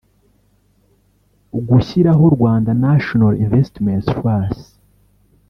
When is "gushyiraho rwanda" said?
1.67-2.69